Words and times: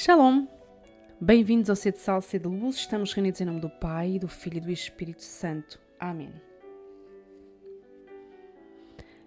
Shalom! 0.00 0.46
Bem-vindos 1.20 1.68
ao 1.68 1.74
C 1.74 1.90
de 1.90 1.98
Sal, 1.98 2.22
C 2.22 2.38
de 2.38 2.46
Luz. 2.46 2.76
Estamos 2.76 3.12
reunidos 3.12 3.40
em 3.40 3.44
nome 3.44 3.58
do 3.58 3.68
Pai, 3.68 4.16
do 4.16 4.28
Filho 4.28 4.58
e 4.58 4.60
do 4.60 4.70
Espírito 4.70 5.24
Santo. 5.24 5.76
Amém. 5.98 6.32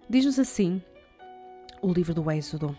Diz-nos 0.08 0.38
assim 0.38 0.82
o 1.82 1.92
livro 1.92 2.14
do 2.14 2.30
Êxodo: 2.30 2.74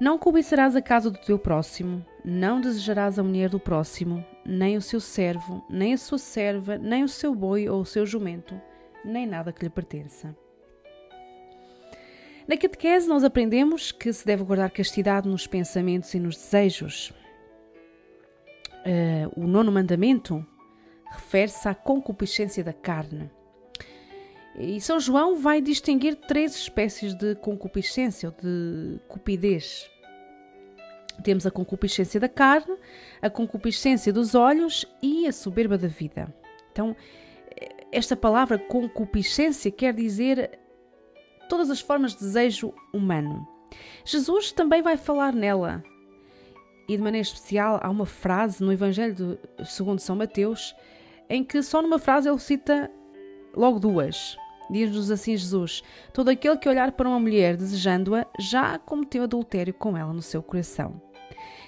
Não 0.00 0.18
cobiçarás 0.18 0.74
a 0.74 0.82
casa 0.82 1.12
do 1.12 1.18
teu 1.20 1.38
próximo, 1.38 2.04
não 2.24 2.60
desejarás 2.60 3.16
a 3.16 3.22
mulher 3.22 3.48
do 3.48 3.60
próximo, 3.60 4.26
nem 4.44 4.76
o 4.76 4.82
seu 4.82 4.98
servo, 4.98 5.64
nem 5.70 5.94
a 5.94 5.96
sua 5.96 6.18
serva, 6.18 6.76
nem 6.76 7.04
o 7.04 7.08
seu 7.08 7.32
boi 7.32 7.68
ou 7.68 7.82
o 7.82 7.86
seu 7.86 8.04
jumento, 8.04 8.60
nem 9.04 9.24
nada 9.24 9.52
que 9.52 9.62
lhe 9.62 9.70
pertença. 9.70 10.36
Na 12.48 12.56
catequese, 12.56 13.08
nós 13.08 13.24
aprendemos 13.24 13.90
que 13.90 14.12
se 14.12 14.24
deve 14.24 14.44
guardar 14.44 14.70
castidade 14.70 15.28
nos 15.28 15.48
pensamentos 15.48 16.14
e 16.14 16.20
nos 16.20 16.36
desejos. 16.36 17.12
Uh, 18.86 19.40
o 19.40 19.48
nono 19.48 19.72
mandamento 19.72 20.46
refere-se 21.10 21.68
à 21.68 21.74
concupiscência 21.74 22.62
da 22.62 22.72
carne. 22.72 23.28
E 24.56 24.80
São 24.80 25.00
João 25.00 25.36
vai 25.36 25.60
distinguir 25.60 26.14
três 26.14 26.54
espécies 26.54 27.14
de 27.14 27.34
concupiscência 27.34 28.28
ou 28.28 28.34
de 28.40 29.00
cupidez. 29.08 29.90
Temos 31.24 31.46
a 31.46 31.50
concupiscência 31.50 32.20
da 32.20 32.28
carne, 32.28 32.76
a 33.20 33.28
concupiscência 33.28 34.12
dos 34.12 34.36
olhos 34.36 34.86
e 35.02 35.26
a 35.26 35.32
soberba 35.32 35.76
da 35.76 35.88
vida. 35.88 36.32
Então, 36.70 36.94
esta 37.90 38.14
palavra 38.14 38.56
concupiscência 38.56 39.70
quer 39.70 39.92
dizer 39.92 40.58
todas 41.48 41.70
as 41.70 41.80
formas 41.80 42.12
de 42.12 42.20
desejo 42.20 42.72
humano. 42.92 43.46
Jesus 44.04 44.52
também 44.52 44.82
vai 44.82 44.96
falar 44.96 45.32
nela. 45.32 45.82
E 46.88 46.96
de 46.96 47.02
maneira 47.02 47.26
especial, 47.26 47.80
há 47.82 47.90
uma 47.90 48.06
frase 48.06 48.62
no 48.62 48.72
Evangelho 48.72 49.14
de, 49.14 49.64
segundo 49.64 49.98
São 49.98 50.14
Mateus 50.14 50.74
em 51.28 51.42
que 51.44 51.62
só 51.62 51.82
numa 51.82 51.98
frase 51.98 52.28
ele 52.28 52.38
cita 52.38 52.90
logo 53.54 53.78
duas. 53.78 54.36
Diz-nos 54.70 55.10
assim 55.10 55.36
Jesus: 55.36 55.82
Todo 56.12 56.28
aquele 56.28 56.56
que 56.56 56.68
olhar 56.68 56.92
para 56.92 57.08
uma 57.08 57.20
mulher 57.20 57.56
desejando-a 57.56 58.26
já 58.38 58.78
cometeu 58.78 59.24
adultério 59.24 59.74
com 59.74 59.96
ela 59.96 60.12
no 60.12 60.22
seu 60.22 60.42
coração. 60.42 61.00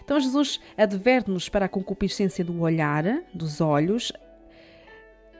Então 0.02 0.18
Jesus 0.18 0.60
adverte-nos 0.76 1.48
para 1.48 1.66
a 1.66 1.68
concupiscência 1.68 2.44
do 2.44 2.60
olhar, 2.60 3.04
dos 3.34 3.60
olhos, 3.60 4.10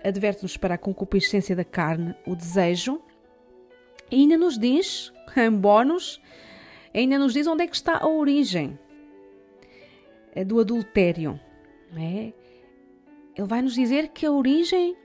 adverte-nos 0.05 0.57
para 0.57 0.75
a 0.75 0.79
concupiscência 0.79 1.57
da 1.57 1.65
carne, 1.65 2.15
o 2.27 2.37
desejo, 2.37 3.01
ainda 4.11 4.37
nos 4.37 4.59
diz, 4.59 5.13
em 5.37 5.51
bónus, 5.51 6.21
ainda 6.95 7.19
nos 7.19 7.33
diz 7.33 7.47
onde 7.47 7.65
é 7.65 7.67
que 7.67 7.77
está 7.77 7.99
a 7.99 8.09
origem 8.09 8.79
é 10.39 10.45
do 10.45 10.61
adultério. 10.61 11.39
É? 11.97 12.33
Ele 13.35 13.47
vai 13.47 13.61
nos 13.61 13.75
dizer 13.75 14.09
que 14.09 14.25
a 14.25 14.31
origem 14.31 14.97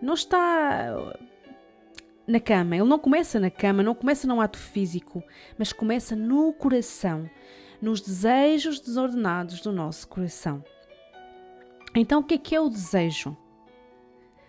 não 0.00 0.14
está 0.14 1.14
na 2.26 2.40
cama. 2.40 2.76
Ele 2.76 2.88
não 2.88 2.98
começa 2.98 3.38
na 3.38 3.50
cama, 3.50 3.82
não 3.82 3.94
começa 3.94 4.26
num 4.26 4.40
ato 4.40 4.58
físico, 4.58 5.22
mas 5.58 5.72
começa 5.74 6.16
no 6.16 6.54
coração, 6.54 7.28
nos 7.82 8.00
desejos 8.00 8.80
desordenados 8.80 9.60
do 9.60 9.72
nosso 9.72 10.08
coração. 10.08 10.64
Então, 11.94 12.20
o 12.20 12.24
que 12.24 12.34
é 12.34 12.38
que 12.38 12.54
é 12.54 12.60
o 12.60 12.70
desejo? 12.70 13.36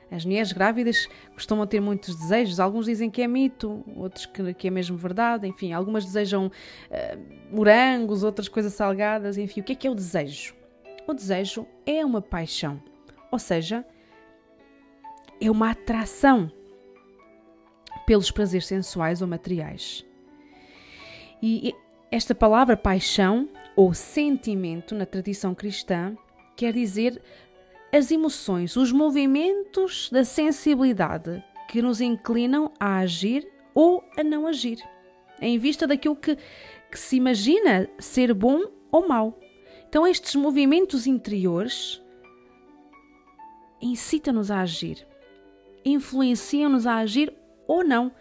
As 0.10 0.24
mulheres 0.24 0.52
grávidas 0.52 1.08
costumam 1.34 1.68
ter 1.68 1.82
muitos 1.82 2.16
desejos. 2.16 2.60
Alguns 2.60 2.86
dizem 2.86 3.10
que 3.10 3.22
é 3.22 3.28
mito, 3.28 3.84
outros 3.96 4.26
que, 4.26 4.54
que 4.54 4.68
é 4.68 4.72
mesmo 4.72 4.98
verdade. 4.98 5.48
Enfim, 5.48 5.74
algumas 5.74 6.06
desejam 6.06 6.48
uh, 6.48 7.56
morangos, 7.56 8.24
outras 8.24 8.48
coisas 8.48 8.74
salgadas. 8.74 9.38
Enfim, 9.38 9.62
o 9.62 9.64
que 9.64 9.74
é 9.74 9.76
que 9.76 9.88
é 9.88 9.92
o 9.92 9.96
desejo? 9.96 10.56
O 11.06 11.14
desejo 11.14 11.68
é 11.86 12.06
uma 12.06 12.22
paixão, 12.22 12.82
ou 13.32 13.40
seja, 13.40 13.86
é 15.40 15.50
uma 15.50 15.72
atração 15.72 16.52
pelos 18.06 18.32
prazeres 18.32 18.68
sensuais 18.68 19.22
ou 19.22 19.28
materiais. 19.28 20.06
E 21.42 21.74
esta 22.10 22.34
palavra 22.34 22.76
paixão 22.76 23.50
ou 23.76 23.94
sentimento 23.94 24.96
na 24.96 25.06
tradição 25.06 25.54
cristã 25.54 26.16
quer 26.56 26.74
dizer 26.74 27.22
as 27.92 28.12
emoções, 28.12 28.76
os 28.76 28.92
movimentos 28.92 30.10
da 30.12 30.24
sensibilidade 30.24 31.44
que 31.68 31.82
nos 31.82 32.02
inclinam 32.02 32.72
a 32.80 32.98
agir 33.00 33.48
ou 33.74 34.04
a 34.18 34.24
não 34.24 34.48
agir, 34.48 34.80
em 35.42 35.58
vista 35.58 35.86
daquilo 35.86 36.16
que, 36.16 36.38
que 36.92 37.00
se 37.00 37.16
imagina 37.16 37.90
ser 38.00 38.34
bom 38.34 38.66
ou 38.92 39.08
mau. 39.08 39.40
Então, 39.88 40.06
estes 40.06 40.36
movimentos 40.36 41.08
interiores 41.08 42.02
incitam-nos 43.82 44.50
a 44.52 44.62
agir, 44.62 45.06
influenciam-nos 45.86 46.86
a 46.86 46.96
agir 46.98 47.34
ou 47.68 47.84
não, 47.84 48.12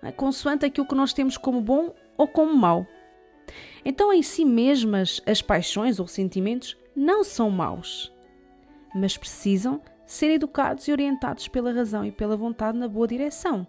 né, 0.00 0.12
consoante 0.12 0.64
aquilo 0.64 0.86
que 0.86 0.94
nós 0.94 1.12
temos 1.12 1.36
como 1.36 1.60
bom 1.60 1.94
ou 2.16 2.28
como 2.28 2.54
mau. 2.54 2.86
Então, 3.84 4.12
em 4.12 4.22
si 4.22 4.44
mesmas, 4.44 5.20
as 5.26 5.42
paixões 5.42 6.00
ou 6.00 6.06
sentimentos 6.06 6.76
não 6.96 7.22
são 7.22 7.50
maus 7.50 8.13
mas 8.94 9.16
precisam 9.16 9.80
ser 10.06 10.30
educados 10.30 10.86
e 10.86 10.92
orientados 10.92 11.48
pela 11.48 11.72
razão 11.72 12.04
e 12.04 12.12
pela 12.12 12.36
vontade 12.36 12.78
na 12.78 12.88
boa 12.88 13.08
direção. 13.08 13.66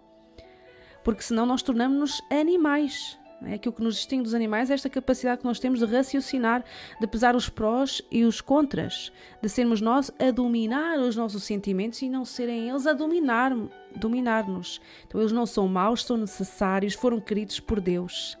Porque 1.02 1.22
senão 1.22 1.46
nós 1.46 1.62
tornamos-nos 1.62 2.20
animais. 2.30 3.18
É? 3.42 3.54
Aquilo 3.54 3.74
que 3.74 3.82
nos 3.82 3.96
distingue 3.96 4.22
dos 4.22 4.34
animais 4.34 4.70
é 4.70 4.74
esta 4.74 4.88
capacidade 4.88 5.40
que 5.40 5.46
nós 5.46 5.58
temos 5.58 5.80
de 5.80 5.84
raciocinar, 5.84 6.64
de 6.98 7.06
pesar 7.06 7.36
os 7.36 7.48
prós 7.48 8.00
e 8.10 8.24
os 8.24 8.40
contras, 8.40 9.12
de 9.42 9.48
sermos 9.48 9.80
nós 9.80 10.10
a 10.18 10.30
dominar 10.30 10.98
os 10.98 11.16
nossos 11.16 11.44
sentimentos 11.44 12.00
e 12.00 12.08
não 12.08 12.24
serem 12.24 12.70
eles 12.70 12.86
a 12.86 12.92
dominar, 12.92 13.52
dominar-nos. 13.94 14.80
Então 15.06 15.20
eles 15.20 15.32
não 15.32 15.44
são 15.44 15.68
maus, 15.68 16.04
são 16.04 16.16
necessários, 16.16 16.94
foram 16.94 17.20
queridos 17.20 17.60
por 17.60 17.80
Deus. 17.80 18.38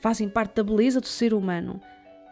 Fazem 0.00 0.28
parte 0.28 0.54
da 0.54 0.62
beleza 0.62 1.00
do 1.00 1.06
ser 1.06 1.34
humano, 1.34 1.80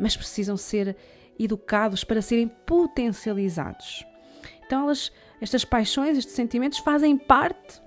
mas 0.00 0.16
precisam 0.16 0.56
ser 0.56 0.96
educados 1.38 2.04
para 2.04 2.22
serem 2.22 2.48
potencializados. 2.48 4.04
Então, 4.64 4.84
elas, 4.84 5.12
estas 5.40 5.64
paixões, 5.64 6.18
estes 6.18 6.34
sentimentos 6.34 6.78
fazem 6.78 7.16
parte 7.16 7.80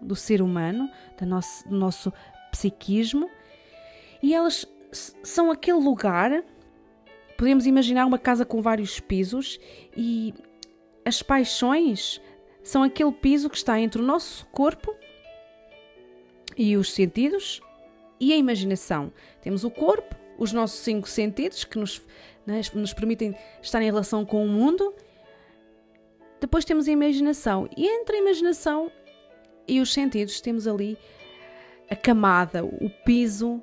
do 0.00 0.16
ser 0.16 0.42
humano, 0.42 0.90
do 1.18 1.26
nosso, 1.26 1.68
do 1.68 1.76
nosso 1.76 2.12
psiquismo, 2.50 3.30
e 4.22 4.34
elas 4.34 4.66
são 5.22 5.50
aquele 5.50 5.78
lugar. 5.78 6.44
Podemos 7.36 7.66
imaginar 7.66 8.06
uma 8.06 8.18
casa 8.18 8.44
com 8.44 8.62
vários 8.62 9.00
pisos 9.00 9.58
e 9.96 10.34
as 11.04 11.22
paixões 11.22 12.20
são 12.62 12.82
aquele 12.82 13.10
piso 13.10 13.50
que 13.50 13.56
está 13.56 13.80
entre 13.80 14.00
o 14.00 14.04
nosso 14.04 14.46
corpo 14.46 14.94
e 16.56 16.76
os 16.76 16.92
sentidos 16.92 17.60
e 18.20 18.32
a 18.32 18.36
imaginação. 18.36 19.12
Temos 19.40 19.64
o 19.64 19.70
corpo, 19.70 20.14
os 20.42 20.52
nossos 20.52 20.80
cinco 20.80 21.08
sentidos 21.08 21.62
que 21.64 21.78
nos 21.78 22.02
né, 22.44 22.60
nos 22.74 22.92
permitem 22.92 23.36
estar 23.62 23.80
em 23.80 23.84
relação 23.84 24.24
com 24.24 24.44
o 24.44 24.48
mundo. 24.48 24.92
Depois 26.40 26.64
temos 26.64 26.88
a 26.88 26.90
imaginação, 26.90 27.68
e 27.76 27.86
entre 27.86 28.16
a 28.16 28.18
imaginação 28.18 28.90
e 29.68 29.80
os 29.80 29.92
sentidos 29.92 30.40
temos 30.40 30.66
ali 30.66 30.98
a 31.88 31.94
camada, 31.94 32.64
o 32.64 32.90
piso 33.04 33.62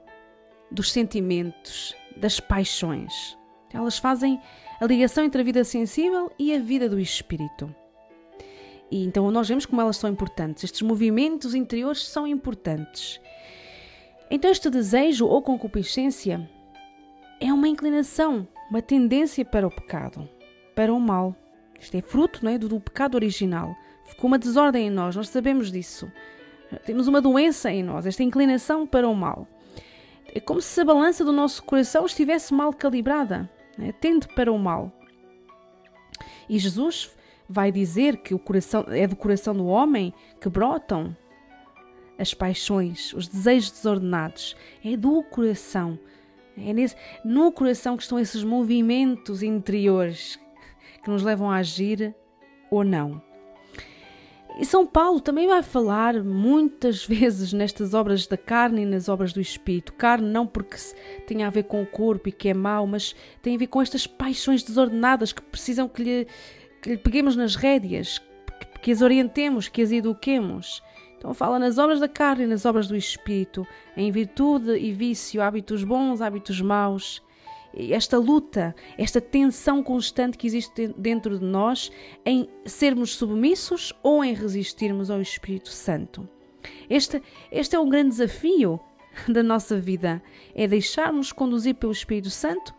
dos 0.71 0.91
sentimentos, 0.91 1.93
das 2.15 2.39
paixões. 2.39 3.37
Elas 3.73 3.97
fazem 3.97 4.39
a 4.79 4.85
ligação 4.85 5.25
entre 5.25 5.41
a 5.41 5.43
vida 5.43 5.63
sensível 5.65 6.31
e 6.39 6.55
a 6.55 6.59
vida 6.59 6.87
do 6.87 6.99
espírito. 6.99 7.75
E 8.89 9.03
então 9.03 9.29
nós 9.29 9.49
vemos 9.49 9.65
como 9.65 9.81
elas 9.81 9.97
são 9.97 10.09
importantes. 10.09 10.63
Estes 10.63 10.81
movimentos 10.81 11.53
interiores 11.53 12.07
são 12.07 12.25
importantes. 12.25 13.19
Então 14.31 14.49
este 14.49 14.69
desejo 14.69 15.27
ou 15.27 15.41
concupiscência 15.41 16.49
é 17.39 17.53
uma 17.53 17.67
inclinação 17.67 18.47
uma 18.69 18.81
tendência 18.81 19.43
para 19.43 19.67
o 19.67 19.71
pecado, 19.71 20.29
para 20.75 20.93
o 20.93 20.99
mal. 20.99 21.35
Isto 21.79 21.97
é 21.97 22.01
fruto 22.01 22.45
não 22.45 22.51
é, 22.51 22.57
do, 22.57 22.69
do 22.69 22.79
pecado 22.79 23.15
original. 23.15 23.75
Ficou 24.05 24.27
uma 24.27 24.37
desordem 24.37 24.87
em 24.87 24.89
nós, 24.89 25.15
nós 25.15 25.29
sabemos 25.29 25.71
disso. 25.71 26.11
Temos 26.85 27.07
uma 27.07 27.19
doença 27.19 27.71
em 27.71 27.81
nós, 27.81 28.05
esta 28.05 28.21
inclinação 28.21 28.85
para 28.85 29.07
o 29.07 29.15
mal. 29.15 29.47
É 30.33 30.39
como 30.39 30.61
se 30.61 30.79
a 30.79 30.85
balança 30.85 31.25
do 31.25 31.33
nosso 31.33 31.63
coração 31.63 32.05
estivesse 32.05 32.53
mal 32.53 32.71
calibrada, 32.71 33.49
né? 33.75 33.91
tende 33.91 34.27
para 34.27 34.51
o 34.51 34.59
mal. 34.59 34.91
E 36.47 36.59
Jesus 36.59 37.11
vai 37.47 37.71
dizer 37.71 38.17
que 38.17 38.35
o 38.35 38.39
coração 38.39 38.85
é 38.89 39.07
do 39.07 39.15
coração 39.15 39.55
do 39.55 39.65
homem 39.65 40.13
que 40.39 40.47
brotam 40.47 41.15
as 42.19 42.35
paixões, 42.35 43.13
os 43.13 43.27
desejos 43.27 43.71
desordenados. 43.71 44.55
É 44.85 44.95
do 44.95 45.23
coração 45.23 45.97
é 46.65 46.73
nesse, 46.73 46.95
no 47.23 47.51
coração 47.51 47.95
que 47.95 48.03
estão 48.03 48.19
esses 48.19 48.43
movimentos 48.43 49.43
interiores 49.43 50.39
que 51.03 51.09
nos 51.09 51.23
levam 51.23 51.49
a 51.49 51.57
agir 51.57 52.15
ou 52.69 52.83
não. 52.83 53.21
E 54.59 54.65
São 54.65 54.85
Paulo 54.85 55.21
também 55.21 55.47
vai 55.47 55.63
falar 55.63 56.21
muitas 56.21 57.05
vezes 57.07 57.53
nestas 57.53 57.93
obras 57.93 58.27
da 58.27 58.35
carne 58.35 58.81
e 58.81 58.85
nas 58.85 59.07
obras 59.07 59.31
do 59.31 59.39
espírito. 59.39 59.93
Carne 59.93 60.29
não 60.29 60.45
porque 60.45 60.75
tenha 61.25 61.47
a 61.47 61.49
ver 61.49 61.63
com 61.63 61.81
o 61.81 61.87
corpo 61.87 62.27
e 62.27 62.31
que 62.31 62.49
é 62.49 62.53
mau, 62.53 62.85
mas 62.85 63.15
tem 63.41 63.55
a 63.55 63.57
ver 63.57 63.67
com 63.67 63.81
estas 63.81 64.05
paixões 64.05 64.61
desordenadas 64.61 65.31
que 65.31 65.41
precisam 65.41 65.87
que 65.87 66.03
lhe, 66.03 66.27
que 66.81 66.89
lhe 66.89 66.97
peguemos 66.97 67.37
nas 67.37 67.55
rédeas, 67.55 68.21
que 68.81 68.91
as 68.91 69.01
orientemos, 69.01 69.69
que 69.69 69.81
as 69.81 69.91
eduquemos. 69.91 70.83
Então 71.19 71.33
fala 71.33 71.59
nas 71.59 71.77
obras 71.77 71.99
da 71.99 72.07
carne 72.07 72.45
e 72.45 72.47
nas 72.47 72.65
obras 72.65 72.87
do 72.87 72.95
espírito, 72.95 73.67
em 73.95 74.09
virtude 74.09 74.71
e 74.77 74.91
vício, 74.91 75.41
hábitos 75.41 75.83
bons, 75.83 76.21
hábitos 76.21 76.59
maus 76.61 77.21
esta 77.91 78.17
luta, 78.17 78.75
esta 78.97 79.21
tensão 79.21 79.83
constante 79.83 80.37
que 80.37 80.47
existe 80.47 80.87
dentro 80.97 81.37
de 81.37 81.45
nós 81.45 81.91
em 82.25 82.49
sermos 82.65 83.15
submissos 83.15 83.93
ou 84.01 84.23
em 84.23 84.33
resistirmos 84.33 85.11
ao 85.11 85.21
Espírito 85.21 85.69
Santo. 85.69 86.27
Este, 86.89 87.21
este 87.51 87.75
é 87.75 87.79
um 87.79 87.89
grande 87.89 88.09
desafio 88.09 88.79
da 89.27 89.43
nossa 89.43 89.79
vida, 89.79 90.21
é 90.55 90.67
deixarmos 90.67 91.31
conduzir 91.31 91.75
pelo 91.75 91.91
Espírito 91.91 92.29
Santo 92.29 92.73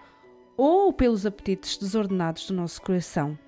ou 0.56 0.92
pelos 0.92 1.24
apetites 1.24 1.78
desordenados 1.78 2.48
do 2.48 2.54
nosso 2.54 2.82
coração. 2.82 3.38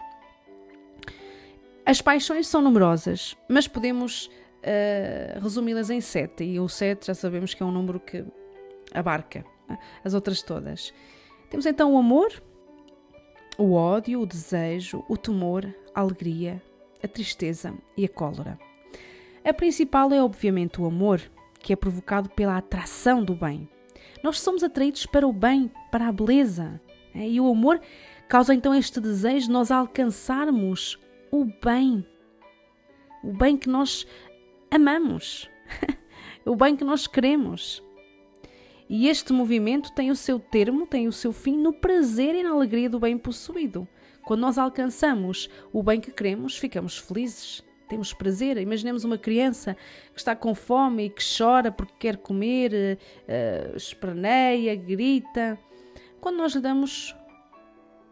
As 1.85 2.01
paixões 2.01 2.47
são 2.47 2.63
numerosas, 2.63 3.37
mas 3.49 3.67
podemos 3.67 4.31
uh, 4.63 5.41
resumi-las 5.41 5.91
em 5.91 6.01
sete, 6.01 6.45
e 6.45 6.59
o 6.59 6.69
sete 6.69 7.07
já 7.07 7.15
sabemos 7.15 7.55
que 7.55 7.63
é 7.63 7.67
um 7.67 7.73
número 7.73 8.01
que 8.01 8.25
abarca 8.93 9.45
as 10.05 10.15
outras 10.15 10.43
todas. 10.43 10.93
Temos 11.51 11.67
então 11.67 11.93
o 11.95 11.99
amor, 11.99 12.43
o 13.59 13.75
ódio, 13.75 14.21
o 14.21 14.27
desejo, 14.27 15.05
o 15.09 15.17
temor, 15.17 15.73
a 15.95 16.01
alegria, 16.01 16.63
a 17.03 17.09
tristeza 17.09 17.75
e 17.97 18.05
a 18.05 18.09
cólera. 18.09 18.59
A 19.45 19.53
principal 19.53 20.13
é 20.13 20.23
obviamente 20.23 20.81
o 20.81 20.87
amor, 20.87 21.21
que 21.59 21.73
é 21.73 21.77
provocado 21.77 22.31
pela 22.31 22.57
atração 22.57 23.25
do 23.25 23.35
bem. 23.35 23.69
Nós 24.23 24.41
somos 24.41 24.63
atraídos 24.63 25.05
para 25.07 25.27
o 25.27 25.33
bem, 25.33 25.71
para 25.91 26.09
a 26.09 26.13
beleza. 26.13 26.81
É? 27.15 27.29
E 27.29 27.41
o 27.41 27.51
amor 27.51 27.81
causa 28.29 28.55
então 28.55 28.75
este 28.75 29.01
desejo 29.01 29.47
de 29.47 29.53
nós 29.53 29.71
alcançarmos 29.71 30.99
o 31.31 31.45
bem. 31.45 32.07
O 33.23 33.33
bem 33.33 33.57
que 33.57 33.69
nós 33.69 34.07
amamos. 34.73 35.51
o 36.47 36.57
bem 36.57 36.75
que 36.75 36.85
nós 36.85 37.07
queremos. 37.07 37.83
E 38.89 39.09
este 39.09 39.33
movimento 39.33 39.93
tem 39.93 40.11
o 40.11 40.17
seu 40.17 40.39
termo, 40.39 40.87
tem 40.87 41.07
o 41.07 41.13
seu 41.13 41.33
fim 41.33 41.57
no 41.57 41.73
prazer 41.73 42.35
e 42.35 42.43
na 42.43 42.51
alegria 42.51 42.91
do 42.91 42.99
bem 42.99 43.17
possuído. 43.17 43.87
Quando 44.25 44.41
nós 44.41 44.59
alcançamos 44.59 45.49
o 45.73 45.83
bem 45.83 46.01
que 46.01 46.11
queremos, 46.11 46.57
ficamos 46.57 46.99
felizes, 46.99 47.65
temos 47.89 48.13
prazer. 48.13 48.57
Imaginemos 48.59 49.05
uma 49.05 49.19
criança 49.19 49.77
que 50.13 50.19
está 50.19 50.35
com 50.35 50.55
fome 50.55 51.07
e 51.07 51.11
que 51.11 51.23
chora 51.37 51.71
porque 51.71 51.95
quer 51.99 52.17
comer, 52.17 52.73
uh, 52.73 53.77
esperneia, 53.77 54.75
grita. 54.75 55.59
Quando 56.21 56.37
nós 56.37 56.55
lhe 56.55 56.61
damos 56.61 57.15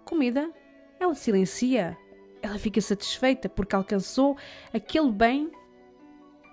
comida, 0.05 0.51
ela 0.99 1.15
silencia, 1.15 1.97
ela 2.43 2.59
fica 2.59 2.81
satisfeita 2.81 3.49
porque 3.49 3.77
alcançou 3.77 4.37
aquele 4.73 5.12
bem 5.12 5.51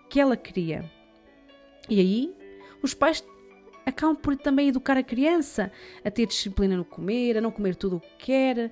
que 0.10 0.20
ela 0.20 0.38
queria. 0.38 0.90
E 1.90 2.00
aí, 2.00 2.36
os 2.82 2.94
pais 2.94 3.24
acabam 3.86 4.16
por 4.16 4.36
também 4.36 4.68
educar 4.68 4.98
a 4.98 5.04
criança 5.04 5.72
a 6.04 6.12
ter 6.12 6.26
disciplina 6.26 6.76
no 6.76 6.84
comer, 6.84 7.38
a 7.38 7.42
não 7.42 7.52
comer 7.52 7.76
tudo 7.76 7.98
o 7.98 8.00
que 8.02 8.26
quer, 8.26 8.72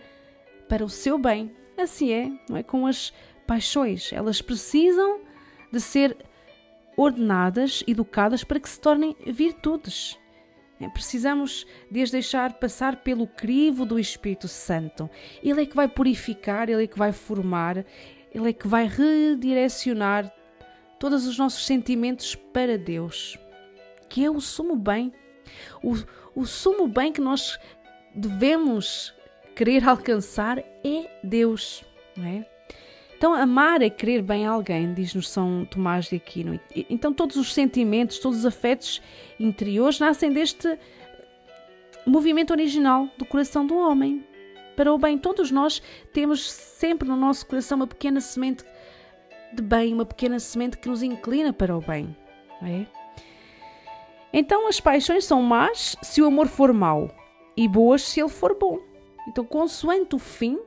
para 0.68 0.84
o 0.84 0.90
seu 0.90 1.18
bem. 1.18 1.52
Assim 1.78 2.12
é, 2.12 2.32
não 2.50 2.58
é? 2.58 2.64
Com 2.64 2.86
as 2.86 3.14
paixões. 3.48 4.12
Elas 4.12 4.42
precisam 4.42 5.22
de 5.72 5.80
ser 5.80 6.18
ordenadas, 6.98 7.84
educadas 7.88 8.44
para 8.44 8.60
que 8.60 8.70
se 8.70 8.80
tornem 8.80 9.16
virtudes. 9.26 10.18
É, 10.80 10.90
precisamos 10.90 11.66
de 11.90 12.02
as 12.02 12.12
deixar 12.12 12.54
passar 12.54 12.98
pelo 12.98 13.28
crivo 13.28 13.86
do 13.86 13.98
Espírito 13.98 14.48
Santo. 14.48 15.10
Ele 15.42 15.62
é 15.62 15.66
que 15.66 15.76
vai 15.76 15.88
purificar, 15.88 16.70
ele 16.70 16.84
é 16.84 16.88
que 16.88 16.98
vai 16.98 17.14
formar, 17.14 17.86
ele 18.34 18.50
é 18.50 18.54
que 18.54 18.68
vai 18.68 18.86
redirecionar 18.86 20.34
todos 21.00 21.28
os 21.28 21.38
nossos 21.38 21.66
sentimentos 21.66 22.36
para 22.36 22.78
Deus 22.78 23.38
que 24.16 24.24
é 24.24 24.30
o 24.32 24.40
sumo 24.40 24.76
bem. 24.76 25.12
O, 25.84 25.94
o 26.34 26.46
sumo 26.46 26.88
bem 26.88 27.12
que 27.12 27.22
nós 27.22 27.60
devemos 28.16 29.14
querer 29.56 29.88
alcançar 29.88 30.60
é 30.60 31.20
Deus, 31.24 31.84
não 32.16 32.26
é? 32.26 32.46
Então, 33.18 33.34
amar 33.34 33.82
é 33.82 33.90
querer 33.90 34.22
bem 34.22 34.46
a 34.46 34.52
alguém, 34.52 34.94
diz-nos 34.94 35.30
São 35.30 35.66
Tomás 35.66 36.06
de 36.06 36.18
Aquino. 36.18 36.60
Então, 36.90 37.14
todos 37.14 37.38
os 37.38 37.54
sentimentos, 37.54 38.20
todos 38.20 38.40
os 38.40 38.46
afetos 38.46 39.02
interiores 39.40 40.00
nascem 40.00 40.32
deste 40.32 40.78
movimento 42.06 42.52
original 42.52 43.10
do 43.18 43.26
coração 43.26 43.66
do 43.66 43.76
homem. 43.76 44.24
Para 44.76 44.94
o 44.94 44.98
bem, 44.98 45.18
todos 45.18 45.50
nós 45.50 45.82
temos 46.14 46.50
sempre 46.50 47.08
no 47.08 47.16
nosso 47.16 47.46
coração 47.46 47.78
uma 47.78 47.88
pequena 47.88 48.20
semente 48.20 48.64
de 49.54 49.62
bem, 49.62 49.94
uma 49.94 50.06
pequena 50.06 50.40
semente 50.40 50.78
que 50.78 50.90
nos 50.90 51.02
inclina 51.04 51.54
para 51.54 51.76
o 51.76 51.82
bem. 51.82 52.16
É? 52.62 52.86
Então 54.34 54.68
as 54.68 54.80
paixões 54.80 55.26
são 55.26 55.42
más 55.42 55.96
se 56.02 56.22
o 56.22 56.28
amor 56.28 56.48
for 56.48 56.74
mau 56.74 57.10
e 57.56 57.68
boas 57.68 58.02
se 58.02 58.20
ele 58.20 58.30
for 58.30 58.58
bom. 58.58 58.80
Então, 59.28 59.44
consoante 59.44 60.16
o 60.16 60.20
fim, 60.20 60.60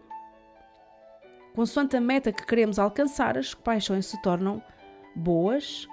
consoante 1.55 1.97
a 1.97 2.01
meta 2.01 2.33
que 2.33 2.45
queremos 2.45 2.79
alcançar, 2.79 3.39
as 3.39 3.55
paixões 3.55 4.07
se 4.07 4.21
tornam 4.21 4.63
boas 5.15 5.87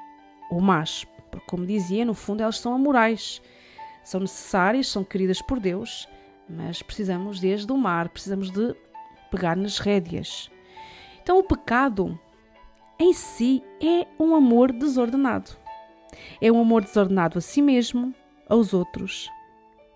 ou 0.49 0.59
más. 0.59 1.05
Porque, 1.29 1.45
como 1.47 1.65
dizia, 1.65 2.05
no 2.05 2.13
fundo 2.13 2.41
elas 2.41 2.59
são 2.59 2.73
amorais. 2.73 3.41
São 4.03 4.21
necessárias, 4.21 4.87
são 4.87 5.03
queridas 5.03 5.41
por 5.41 5.59
Deus, 5.59 6.07
mas 6.47 6.81
precisamos 6.81 7.39
de 7.39 7.53
as 7.53 7.65
domar, 7.65 8.09
precisamos 8.09 8.51
de 8.51 8.75
pegar 9.29 9.55
nas 9.55 9.79
rédeas. 9.79 10.49
Então, 11.21 11.39
o 11.39 11.43
pecado 11.43 12.19
em 12.97 13.13
si 13.13 13.63
é 13.81 14.07
um 14.19 14.35
amor 14.35 14.71
desordenado. 14.71 15.51
É 16.41 16.51
um 16.51 16.61
amor 16.61 16.83
desordenado 16.83 17.37
a 17.37 17.41
si 17.41 17.61
mesmo, 17.61 18.13
aos 18.47 18.73
outros 18.73 19.29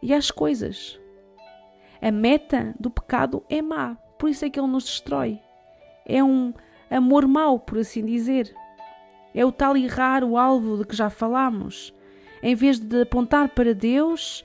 e 0.01 0.13
às 0.13 0.31
coisas. 0.31 0.99
A 2.01 2.11
meta 2.11 2.73
do 2.79 2.89
pecado 2.89 3.43
é 3.49 3.61
má, 3.61 3.95
por 4.17 4.29
isso 4.29 4.45
é 4.45 4.49
que 4.49 4.59
ele 4.59 4.67
nos 4.67 4.85
destrói. 4.85 5.39
É 6.05 6.23
um 6.23 6.53
amor 6.89 7.27
mau, 7.27 7.59
por 7.59 7.77
assim 7.77 8.05
dizer. 8.05 8.53
É 9.33 9.45
o 9.45 9.51
tal 9.51 9.77
errar 9.77 10.23
o 10.23 10.37
alvo 10.37 10.77
de 10.77 10.85
que 10.85 10.95
já 10.95 11.09
falámos. 11.09 11.93
Em 12.41 12.55
vez 12.55 12.79
de 12.79 13.01
apontar 13.01 13.49
para 13.49 13.73
Deus, 13.73 14.43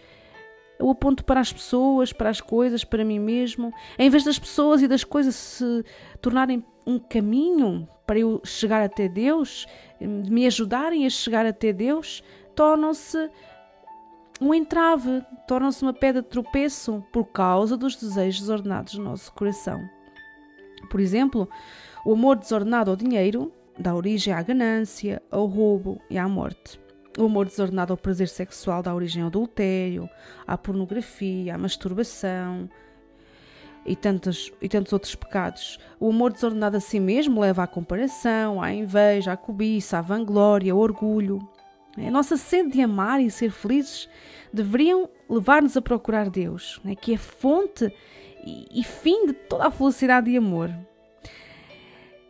eu 0.79 0.91
aponto 0.91 1.25
para 1.25 1.41
as 1.41 1.53
pessoas, 1.53 2.13
para 2.13 2.31
as 2.31 2.41
coisas, 2.41 2.85
para 2.85 3.05
mim 3.05 3.19
mesmo. 3.19 3.73
Em 3.99 4.11
vez 4.11 4.25
das 4.25 4.39
pessoas 4.39 4.83
e 4.83 4.89
das 4.89 5.05
coisas 5.05 5.35
se 5.35 5.85
tornarem 6.21 6.65
um 6.87 6.99
caminho 6.99 7.89
para 8.07 8.19
eu 8.19 8.41
chegar 8.45 8.83
até 8.83 9.09
Deus, 9.09 9.67
me 10.01 10.47
ajudarem 10.47 11.07
a 11.07 11.11
chegar 11.11 11.47
até 11.47 11.73
Deus, 11.73 12.23
tornam-se 12.55 13.31
um 14.41 14.53
entrave, 14.53 15.23
tornam-se 15.47 15.83
uma 15.83 15.93
pedra 15.93 16.21
de 16.21 16.29
tropeço 16.29 17.05
por 17.13 17.27
causa 17.27 17.77
dos 17.77 17.97
desejos 17.97 18.41
desordenados 18.41 18.95
do 18.95 19.03
nosso 19.03 19.33
coração. 19.33 19.81
Por 20.91 21.01
exemplo, 21.01 21.49
o 22.05 22.13
amor 22.13 22.37
desordenado 22.37 22.91
ao 22.91 22.97
dinheiro 22.97 23.53
dá 23.79 23.95
origem 23.95 24.35
à 24.35 24.43
ganância, 24.43 25.23
ao 25.31 25.47
roubo 25.47 26.01
e 26.11 26.19
à 26.19 26.29
morte. 26.29 26.84
O 27.17 27.27
amor 27.27 27.47
desordenado 27.47 27.93
ao 27.93 27.97
prazer 27.97 28.29
sexual 28.29 28.83
dá 28.83 28.93
origem 28.93 29.23
ao 29.23 29.29
adultério, 29.29 30.09
à 30.47 30.59
pornografia, 30.59 31.55
à 31.55 31.59
masturbação, 31.59 32.69
e 33.87 33.95
tantos, 33.95 34.53
e 34.61 34.69
tantos 34.69 34.93
outros 34.93 35.15
pecados. 35.15 35.79
O 36.01 36.11
amor 36.11 36.33
desordenado 36.33 36.77
a 36.77 36.81
si 36.81 36.99
mesmo 36.99 37.41
leva 37.41 37.63
à 37.63 37.67
comparação, 37.67 38.61
à 38.61 38.73
inveja, 38.73 39.33
à 39.33 39.37
cobiça, 39.37 39.99
à 39.99 40.03
vanglória, 40.03 40.73
ao 40.73 40.79
orgulho. 40.79 41.39
A 41.97 42.11
nossa 42.11 42.37
sede 42.37 42.71
de 42.71 42.83
amar 42.83 43.21
e 43.21 43.31
ser 43.31 43.53
felizes 43.53 44.09
deveriam 44.53 45.09
levar-nos 45.29 45.77
a 45.77 45.83
procurar 45.83 46.29
Deus, 46.29 46.81
né, 46.83 46.97
que 46.97 47.15
é 47.15 47.17
fonte 47.17 47.93
e, 48.45 48.81
e 48.81 48.83
fim 48.83 49.27
de 49.27 49.33
toda 49.33 49.69
a 49.69 49.71
felicidade 49.71 50.29
e 50.31 50.37
amor. 50.37 50.71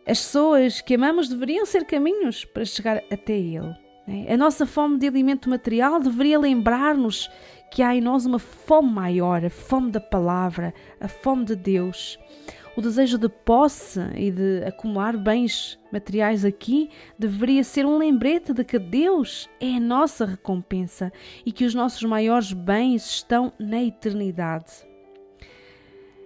As 0.06 0.18
pessoas 0.18 0.82
que 0.82 0.94
amamos 0.94 1.30
deveriam 1.30 1.64
ser 1.64 1.86
caminhos 1.86 2.44
para 2.44 2.66
chegar 2.66 3.02
até 3.10 3.32
Ele. 3.32 3.83
Né? 4.06 4.26
A 4.28 4.37
nossa 4.37 4.66
fome 4.66 4.99
de 4.99 5.06
alimento 5.06 5.49
material 5.49 6.00
deveria 6.00 6.38
lembrar-nos 6.38 7.30
que 7.70 7.82
há 7.82 7.94
em 7.94 8.00
nós 8.00 8.25
uma 8.26 8.38
fome 8.38 8.90
maior, 8.90 9.44
a 9.44 9.50
fome 9.50 9.90
da 9.90 10.00
palavra, 10.00 10.73
a 11.00 11.08
fome 11.08 11.44
de 11.44 11.56
Deus. 11.56 12.18
O 12.76 12.82
desejo 12.82 13.18
de 13.18 13.28
posse 13.28 14.00
e 14.16 14.32
de 14.32 14.64
acumular 14.64 15.16
bens 15.16 15.78
materiais 15.92 16.44
aqui 16.44 16.90
deveria 17.16 17.62
ser 17.62 17.87
um 17.87 17.99
lembrete 17.99 18.52
de 18.52 18.64
que 18.64 18.80
Deus 18.80 19.49
é 19.61 19.76
a 19.76 19.80
nossa 19.80 20.25
recompensa 20.25 21.12
e 21.46 21.52
que 21.52 21.64
os 21.64 21.73
nossos 21.73 22.02
maiores 22.02 22.52
bens 22.52 23.06
estão 23.06 23.52
na 23.61 23.82
eternidade. 23.82 24.73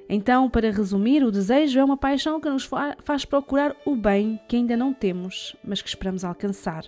Então, 0.08 0.48
para 0.48 0.72
resumir, 0.72 1.22
o 1.22 1.30
desejo 1.30 1.78
é 1.78 1.84
uma 1.84 1.98
paixão 1.98 2.40
que 2.40 2.48
nos 2.48 2.66
faz 3.04 3.26
procurar 3.26 3.76
o 3.84 3.94
bem 3.94 4.40
que 4.48 4.56
ainda 4.56 4.74
não 4.74 4.94
temos, 4.94 5.54
mas 5.62 5.82
que 5.82 5.88
esperamos 5.88 6.24
alcançar. 6.24 6.82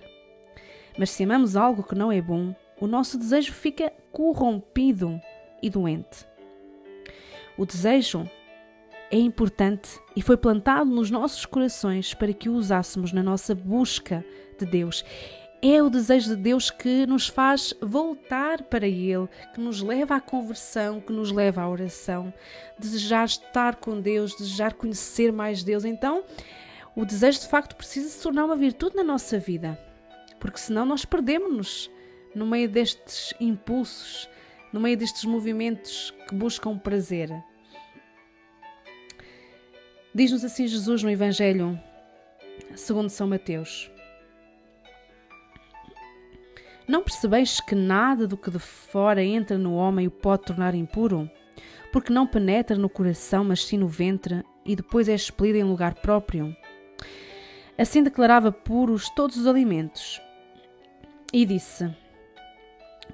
Mas 0.97 1.09
se 1.09 1.23
amamos 1.23 1.55
algo 1.55 1.83
que 1.83 1.95
não 1.95 2.11
é 2.11 2.21
bom, 2.21 2.55
o 2.79 2.87
nosso 2.87 3.17
desejo 3.17 3.53
fica 3.53 3.91
corrompido 4.11 5.21
e 5.61 5.69
doente. 5.69 6.27
O 7.57 7.65
desejo 7.65 8.29
é 9.11 9.17
importante 9.17 9.99
e 10.15 10.21
foi 10.21 10.37
plantado 10.37 10.89
nos 10.89 11.11
nossos 11.11 11.45
corações 11.45 12.13
para 12.13 12.33
que 12.33 12.49
o 12.49 12.53
usássemos 12.53 13.11
na 13.11 13.21
nossa 13.21 13.53
busca 13.53 14.25
de 14.57 14.65
Deus. 14.65 15.03
É 15.61 15.83
o 15.83 15.91
desejo 15.91 16.29
de 16.29 16.41
Deus 16.41 16.71
que 16.71 17.05
nos 17.05 17.27
faz 17.27 17.71
voltar 17.79 18.63
para 18.63 18.87
Ele, 18.87 19.27
que 19.53 19.59
nos 19.59 19.81
leva 19.81 20.15
à 20.15 20.21
conversão, 20.21 20.99
que 20.99 21.13
nos 21.13 21.31
leva 21.31 21.61
à 21.61 21.69
oração, 21.69 22.33
desejar 22.79 23.25
estar 23.25 23.75
com 23.75 24.01
Deus, 24.01 24.35
desejar 24.35 24.73
conhecer 24.73 25.31
mais 25.31 25.61
Deus. 25.61 25.85
Então, 25.85 26.23
o 26.95 27.05
desejo 27.05 27.41
de 27.41 27.47
facto 27.47 27.75
precisa 27.75 28.09
se 28.09 28.23
tornar 28.23 28.45
uma 28.45 28.55
virtude 28.55 28.95
na 28.95 29.03
nossa 29.03 29.37
vida, 29.37 29.77
porque 30.41 30.57
senão 30.57 30.85
nós 30.85 31.05
perdemos-nos 31.05 31.89
no 32.35 32.45
meio 32.45 32.67
destes 32.67 33.33
impulsos, 33.39 34.27
no 34.73 34.81
meio 34.81 34.97
destes 34.97 35.23
movimentos 35.23 36.13
que 36.27 36.35
buscam 36.35 36.77
prazer. 36.77 37.31
Diz-nos 40.13 40.43
assim 40.43 40.67
Jesus 40.67 41.03
no 41.03 41.09
Evangelho 41.09 41.79
segundo 42.75 43.09
São 43.09 43.27
Mateus. 43.27 43.89
Não 46.87 47.03
percebeis 47.03 47.61
que 47.61 47.75
nada 47.75 48.27
do 48.27 48.35
que 48.35 48.51
de 48.51 48.59
fora 48.59 49.23
entra 49.23 49.57
no 49.57 49.75
homem 49.75 50.07
o 50.07 50.11
pode 50.11 50.43
tornar 50.43 50.75
impuro? 50.75 51.29
Porque 51.91 52.11
não 52.11 52.27
penetra 52.27 52.75
no 52.77 52.89
coração, 52.89 53.43
mas 53.43 53.63
sim 53.63 53.77
no 53.77 53.87
ventre, 53.87 54.43
e 54.65 54.75
depois 54.75 55.07
é 55.07 55.13
expelido 55.13 55.57
em 55.57 55.63
lugar 55.63 55.93
próprio. 55.95 56.55
Assim 57.77 58.03
declarava 58.03 58.51
puros 58.51 59.09
todos 59.09 59.37
os 59.37 59.47
alimentos. 59.47 60.21
E 61.33 61.45
disse: 61.45 61.89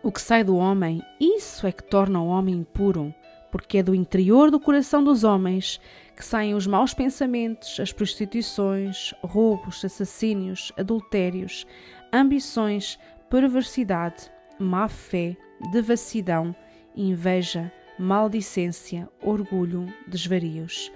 O 0.01 0.11
que 0.11 0.21
sai 0.21 0.43
do 0.43 0.55
homem, 0.55 1.03
isso 1.19 1.67
é 1.67 1.71
que 1.71 1.83
torna 1.83 2.19
o 2.19 2.27
homem 2.27 2.55
impuro, 2.55 3.13
porque 3.51 3.77
é 3.77 3.83
do 3.83 3.93
interior 3.93 4.49
do 4.49 4.59
coração 4.59 5.03
dos 5.03 5.23
homens 5.23 5.79
que 6.15 6.25
saem 6.25 6.55
os 6.55 6.65
maus 6.65 6.95
pensamentos, 6.95 7.79
as 7.79 7.93
prostituições, 7.93 9.13
roubos, 9.21 9.85
assassínios, 9.85 10.71
adultérios, 10.75 11.67
ambições, 12.11 12.97
perversidade, 13.29 14.31
má 14.57 14.87
fé, 14.87 15.37
devassidão, 15.71 16.55
inveja, 16.95 17.71
maldicência, 17.99 19.07
orgulho, 19.21 19.85
desvarios. 20.07 20.91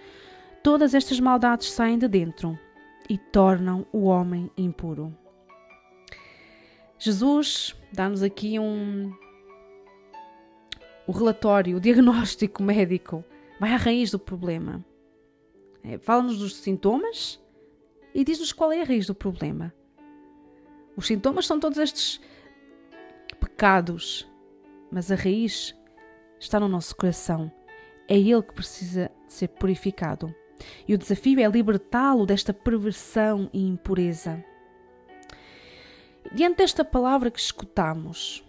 Todas 0.64 0.96
estas 0.96 1.20
maldades 1.20 1.72
saem 1.72 2.00
de 2.00 2.08
dentro 2.08 2.58
e 3.08 3.18
tornam 3.18 3.86
o 3.92 4.06
homem 4.06 4.50
impuro. 4.58 5.16
Jesus 7.04 7.76
dá-nos 7.92 8.22
aqui 8.22 8.60
um 8.60 9.12
o 11.08 11.12
relatório, 11.12 11.78
o 11.78 11.80
diagnóstico 11.80 12.62
médico, 12.62 13.26
vai 13.60 13.72
à 13.74 13.76
raiz 13.76 14.12
do 14.12 14.20
problema. 14.20 14.86
É, 15.84 15.98
Fala-nos 15.98 16.38
dos 16.38 16.58
sintomas 16.58 17.42
e 18.14 18.24
diz-nos 18.24 18.54
qual 18.54 18.72
é 18.72 18.84
a 18.84 18.86
raiz 18.86 19.08
do 19.08 19.16
problema. 19.16 19.74
Os 20.96 21.08
sintomas 21.08 21.48
são 21.48 21.60
todos 21.60 21.80
estes 21.80 22.22
pecados, 23.40 24.30
mas 24.92 25.12
a 25.12 25.16
raiz 25.16 25.76
está 26.40 26.60
no 26.60 26.68
nosso 26.68 26.96
coração. 26.96 27.52
É 28.08 28.16
ele 28.16 28.44
que 28.44 28.54
precisa 28.54 29.10
ser 29.28 29.48
purificado. 29.48 30.32
E 30.88 30.94
o 30.94 31.00
desafio 31.00 31.40
é 31.40 31.48
libertá-lo 31.48 32.28
desta 32.28 32.54
perversão 32.54 33.50
e 33.52 33.66
impureza. 33.66 34.46
Diante 36.34 36.60
desta 36.60 36.86
palavra 36.86 37.30
que 37.30 37.42
escutamos, 37.42 38.42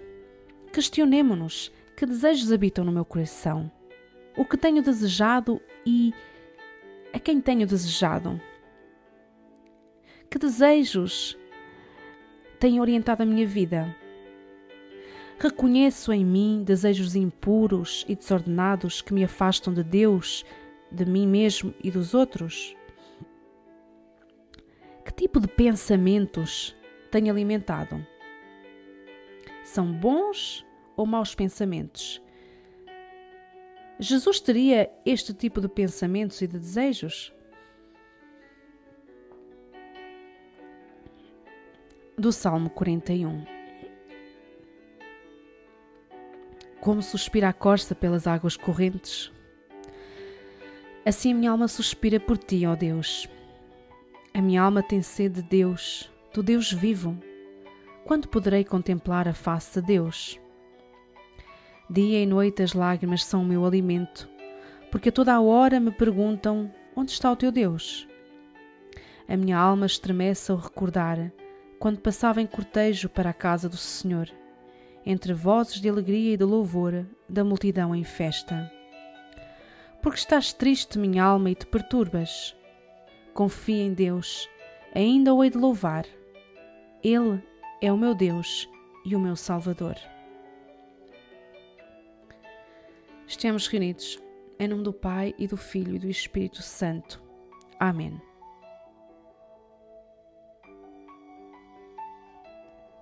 questionemo-nos 0.73 1.73
que 1.97 2.07
desejos 2.07 2.53
habitam 2.53 2.85
no 2.85 2.93
meu 2.93 3.05
coração, 3.05 3.69
o 4.37 4.45
que 4.45 4.57
tenho 4.57 4.81
desejado 4.81 5.61
e 5.85 6.15
a 7.13 7.19
quem 7.19 7.41
tenho 7.41 7.67
desejado. 7.67 8.41
Que 10.31 10.39
desejos 10.39 11.37
têm 12.61 12.81
orientado 12.81 13.25
a 13.25 13.27
minha 13.27 13.45
vida? 13.45 13.97
Reconheço 15.41 16.13
em 16.13 16.25
mim 16.25 16.63
desejos 16.65 17.17
impuros 17.17 18.07
e 18.09 18.15
desordenados 18.15 19.03
que 19.03 19.13
me 19.13 19.25
afastam 19.25 19.75
de 19.75 19.83
Deus, 19.83 20.45
de 20.89 21.05
mim 21.05 21.27
mesmo 21.27 21.75
e 21.83 21.91
dos 21.91 22.15
outros? 22.15 22.77
Que 25.05 25.13
tipo 25.13 25.41
de 25.41 25.49
pensamentos 25.49 26.77
tenho 27.13 27.31
alimentado? 27.31 28.05
São 29.63 29.93
bons 29.93 30.67
ou 30.97 31.05
maus 31.05 31.35
pensamentos? 31.35 32.23
Jesus 33.99 34.41
teria 34.41 34.91
este 35.05 35.35
tipo 35.35 35.61
de 35.61 35.69
pensamentos 35.69 36.41
e 36.41 36.47
de 36.47 36.59
desejos? 36.59 37.33
Do 42.17 42.33
Salmo 42.33 42.71
41 42.71 43.45
Como 46.81 47.03
suspira 47.03 47.51
a 47.51 47.53
corça 47.53 47.95
pelas 47.95 48.27
águas 48.27 48.57
correntes, 48.57 49.31
assim 51.05 51.33
a 51.33 51.37
minha 51.37 51.51
alma 51.51 51.69
suspira 51.69 52.19
por 52.19 52.39
ti, 52.39 52.67
ó 52.67 52.75
Deus. 52.75 53.29
A 54.35 54.41
minha 54.41 54.63
alma 54.63 54.83
tem 54.83 55.03
sede 55.03 55.43
de 55.43 55.49
Deus, 55.49 56.12
do 56.33 56.43
Deus 56.43 56.73
vivo. 56.73 57.19
Quando 58.05 58.29
poderei 58.29 58.65
contemplar 58.65 59.29
a 59.29 59.35
face 59.35 59.81
de 59.81 59.87
Deus? 59.87 60.41
Dia 61.91 62.23
e 62.23 62.27
noite 62.27 62.63
as 62.63 62.73
lágrimas 62.73 63.25
são 63.25 63.43
o 63.43 63.45
meu 63.45 63.67
alimento, 63.67 64.29
porque 64.91 65.11
a 65.11 65.13
toda 65.13 65.41
hora 65.41 65.79
me 65.79 65.91
perguntam: 65.91 66.73
onde 66.97 67.11
está 67.11 67.31
o 67.31 67.37
teu 67.37 67.53
Deus? 67.53 68.09
A 69.29 69.37
minha 69.37 69.59
alma 69.59 69.87
estremece 69.87 70.51
ao 70.51 70.59
recordar 70.59 71.31
quando 71.79 72.01
passava 72.01 72.41
em 72.41 72.47
cortejo 72.47 73.09
para 73.09 73.31
a 73.31 73.35
casa 73.35 73.69
do 73.69 73.77
Senhor, 73.77 74.31
entre 75.05 75.35
vozes 75.35 75.81
de 75.81 75.89
alegria 75.89 76.35
e 76.35 76.37
de 76.37 76.45
louvor 76.45 77.05
da 77.29 77.45
multidão 77.45 77.95
em 77.95 78.05
festa. 78.05 78.73
Porque 80.01 80.19
estás 80.19 80.53
triste, 80.53 80.99
minha 80.99 81.25
alma, 81.25 81.51
e 81.51 81.55
te 81.55 81.67
perturbas? 81.67 82.57
Confia 83.35 83.83
em 83.83 83.93
Deus, 83.93 84.49
ainda 84.95 85.35
o 85.35 85.45
hei 85.45 85.51
de 85.51 85.59
louvar. 85.59 86.07
Ele 87.03 87.43
é 87.81 87.93
o 87.93 87.97
meu 87.97 88.15
Deus 88.15 88.69
e 89.05 89.17
o 89.17 89.21
meu 89.21 89.35
Salvador. 89.35 89.97
Estamos 93.27 93.67
reunidos 93.67 94.23
em 94.59 94.69
nome 94.69 94.85
do 94.85 94.93
Pai 94.93 95.35
e 95.37 95.49
do 95.49 95.57
Filho 95.57 95.97
e 95.97 95.99
do 95.99 96.09
Espírito 96.09 96.63
Santo. 96.63 97.21
Amém. 97.81 98.21